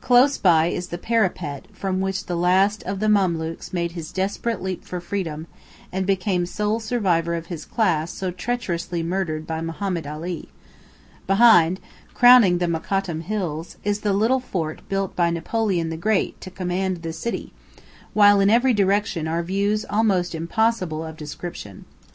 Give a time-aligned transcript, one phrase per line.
[0.00, 4.62] Close by is the parapet from which the last of the Memlūks made his desperate
[4.62, 5.46] leap for freedom,
[5.92, 10.48] and became sole survivor of his class so treacherously murdered by Mohammed Ali;
[11.26, 11.80] behind,
[12.14, 17.02] crowning the Mokhattam Hills, is the little fort built by Napoleon the Great to command
[17.02, 17.52] the city,
[18.14, 21.84] while in every direction are views almost impossible of description.